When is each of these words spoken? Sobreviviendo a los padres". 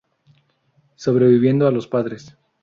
Sobreviviendo 0.95 1.67
a 1.67 1.71
los 1.71 1.87
padres". 1.87 2.35